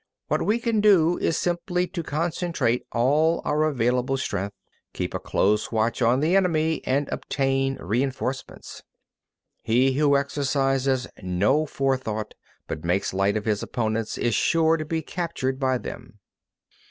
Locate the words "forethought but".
11.67-12.83